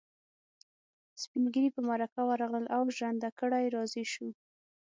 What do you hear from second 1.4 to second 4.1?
ږيري په مرکه ورغلل او ژرنده ګړی راضي